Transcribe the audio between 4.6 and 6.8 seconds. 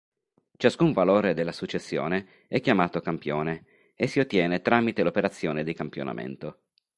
tramite l'operazione di campionamento.